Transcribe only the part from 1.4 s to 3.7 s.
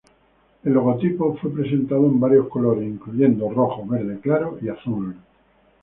presentado en varios colores incluyendo